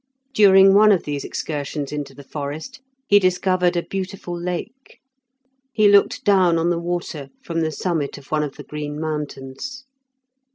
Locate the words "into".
1.91-2.15